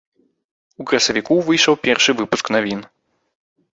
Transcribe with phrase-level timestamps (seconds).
[0.83, 2.81] У красавіку выйшаў першы выпуск навін.